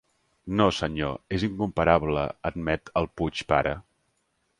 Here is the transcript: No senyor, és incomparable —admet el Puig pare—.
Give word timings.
No 0.59 0.65
senyor, 0.77 1.19
és 1.37 1.45
incomparable 1.47 2.23
—admet 2.51 2.91
el 3.03 3.09
Puig 3.21 3.43
pare—. 3.55 3.75